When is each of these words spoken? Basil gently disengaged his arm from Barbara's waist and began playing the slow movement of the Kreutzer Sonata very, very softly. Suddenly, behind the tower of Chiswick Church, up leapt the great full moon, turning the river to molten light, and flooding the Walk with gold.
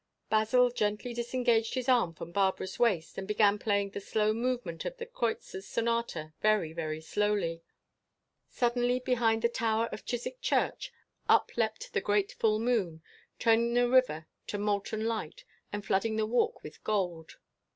Basil 0.31 0.71
gently 0.71 1.13
disengaged 1.13 1.75
his 1.75 1.87
arm 1.87 2.15
from 2.15 2.31
Barbara's 2.31 2.79
waist 2.79 3.19
and 3.19 3.27
began 3.27 3.59
playing 3.59 3.91
the 3.91 3.99
slow 4.01 4.33
movement 4.33 4.83
of 4.83 4.97
the 4.97 5.05
Kreutzer 5.05 5.61
Sonata 5.61 6.33
very, 6.41 6.73
very 6.73 6.99
softly. 6.99 7.61
Suddenly, 8.49 8.99
behind 9.01 9.43
the 9.43 9.47
tower 9.47 9.89
of 9.91 10.03
Chiswick 10.03 10.41
Church, 10.41 10.91
up 11.29 11.51
leapt 11.55 11.93
the 11.93 12.01
great 12.01 12.31
full 12.31 12.57
moon, 12.57 13.03
turning 13.37 13.75
the 13.75 13.87
river 13.87 14.25
to 14.47 14.57
molten 14.57 15.05
light, 15.05 15.43
and 15.71 15.85
flooding 15.85 16.15
the 16.15 16.25
Walk 16.25 16.63
with 16.63 16.83
gold. 16.83 17.35